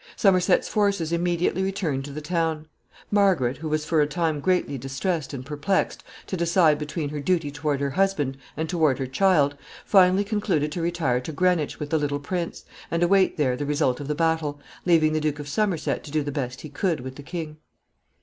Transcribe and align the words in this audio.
Somerset's 0.15 0.67
forces 0.67 1.11
immediately 1.11 1.61
returned 1.61 2.05
to 2.05 2.11
the 2.11 2.21
town. 2.23 2.67
Margaret, 3.11 3.57
who 3.57 3.69
was 3.69 3.85
for 3.85 4.01
a 4.01 4.07
time 4.07 4.39
greatly 4.39 4.75
distressed 4.75 5.31
and 5.31 5.45
perplexed 5.45 6.03
to 6.25 6.35
decide 6.35 6.79
between 6.79 7.09
her 7.09 7.19
duty 7.19 7.51
toward 7.51 7.79
her 7.79 7.91
husband 7.91 8.37
and 8.57 8.67
toward 8.67 8.97
her 8.97 9.05
child, 9.05 9.55
finally 9.85 10.23
concluded 10.23 10.71
to 10.71 10.81
retire 10.81 11.21
to 11.21 11.31
Greenwich 11.31 11.79
with 11.79 11.91
the 11.91 11.99
little 11.99 12.19
prince, 12.19 12.65
and 12.89 13.03
await 13.03 13.37
there 13.37 13.55
the 13.55 13.63
result 13.67 13.99
of 13.99 14.07
the 14.07 14.15
battle, 14.15 14.59
leaving 14.87 15.13
the 15.13 15.21
Duke 15.21 15.37
of 15.37 15.47
Somerset 15.47 16.03
to 16.03 16.09
do 16.09 16.23
the 16.23 16.31
best 16.31 16.61
he 16.61 16.69
could 16.69 17.01
with 17.01 17.15
the 17.15 17.21
king. 17.21 17.57